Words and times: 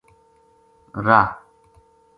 راہ 1.05 1.27